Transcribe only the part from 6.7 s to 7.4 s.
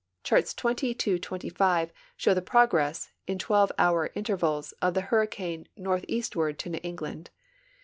England.